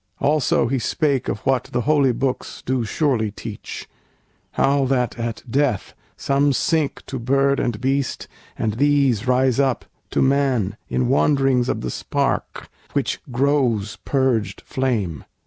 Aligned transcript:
Also 0.19 0.67
he 0.67 0.79
spake 0.79 1.27
of 1.27 1.41
what 1.45 1.65
the 1.65 1.81
holy 1.81 2.11
books 2.11 2.63
Do 2.65 2.83
surely 2.83 3.29
teach, 3.29 3.87
how 4.53 4.85
that 4.85 5.19
at 5.19 5.43
death 5.47 5.93
some 6.17 6.53
sink 6.53 7.05
To 7.05 7.19
bird 7.19 7.59
and 7.59 7.79
beast, 7.79 8.27
and 8.57 8.73
these 8.77 9.27
rise 9.27 9.59
up 9.59 9.85
to 10.09 10.23
man 10.23 10.75
In 10.89 11.07
wanderings 11.07 11.69
of 11.69 11.81
the 11.81 11.91
spark 11.91 12.67
which 12.93 13.19
grows 13.31 13.97
purged 13.97 14.61
flame. 14.65 15.23